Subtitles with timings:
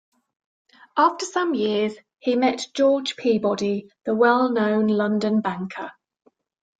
[0.97, 5.91] After some years, he met George Peabody, the well-known London banker.